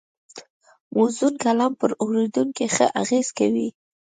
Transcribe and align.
موزون 0.95 1.33
کلام 1.43 1.71
پر 1.79 1.91
اورېدونکي 2.01 2.65
ښه 2.75 2.85
اغېز 3.01 3.27
کوي 3.37 3.67